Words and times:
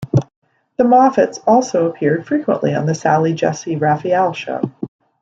The 0.77 0.83
Moffatts 0.83 1.39
also 1.45 1.87
appeared 1.87 2.25
frequently 2.25 2.73
on 2.73 2.87
"The 2.87 2.95
Sally 2.95 3.35
Jessy 3.35 3.75
Raphael 3.75 4.33
Show". 4.33 4.71